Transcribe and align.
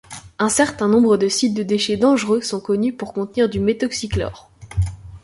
Un 0.39 0.49
certain 0.49 0.87
nombre 0.87 1.15
de 1.17 1.27
sites 1.27 1.53
de 1.53 1.61
déchets 1.61 1.95
dangereux 1.95 2.41
sont 2.41 2.59
connus 2.59 2.91
pour 2.93 3.13
contenir 3.13 3.49
du 3.49 3.59
méthoxychlore. 3.59 4.49